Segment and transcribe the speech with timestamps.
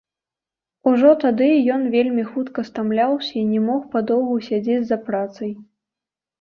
[0.91, 5.51] Ужо тады ён вельмі хутка стамляўся і не мог падоўгу сядзець за працай.